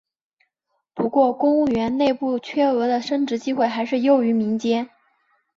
[0.95, 4.89] 不过公务员内部缺额的升职机会还是优于民间。